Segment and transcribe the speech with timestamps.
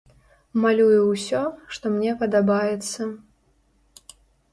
[0.61, 1.41] Малюю ўсё,
[1.75, 3.01] што мне падабаецца.